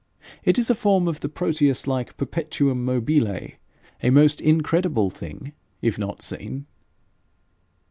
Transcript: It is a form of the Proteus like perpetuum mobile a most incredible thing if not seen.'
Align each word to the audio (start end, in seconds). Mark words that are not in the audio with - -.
It 0.43 0.57
is 0.57 0.71
a 0.71 0.73
form 0.73 1.07
of 1.07 1.19
the 1.19 1.29
Proteus 1.29 1.85
like 1.85 2.17
perpetuum 2.17 2.83
mobile 2.83 3.27
a 4.01 4.09
most 4.09 4.41
incredible 4.41 5.11
thing 5.11 5.53
if 5.79 5.99
not 5.99 6.23
seen.' 6.23 6.65